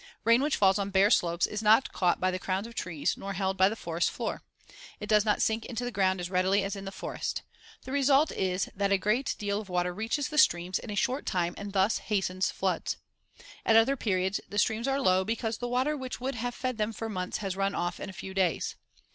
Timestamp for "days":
18.33-18.75